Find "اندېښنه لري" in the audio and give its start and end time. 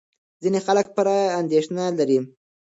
1.41-2.19